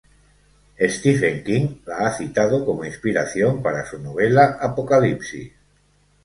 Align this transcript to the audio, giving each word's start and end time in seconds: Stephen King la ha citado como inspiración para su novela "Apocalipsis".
Stephen 0.93 1.35
King 1.49 1.67
la 1.85 1.97
ha 2.07 2.11
citado 2.17 2.65
como 2.65 2.85
inspiración 2.85 3.61
para 3.61 3.85
su 3.85 3.99
novela 3.99 4.57
"Apocalipsis". 4.59 5.51